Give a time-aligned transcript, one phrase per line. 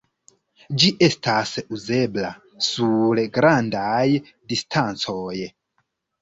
[0.83, 2.31] Ĝi estas uzebla
[2.69, 4.03] sur grandaj
[4.55, 5.37] distancoj.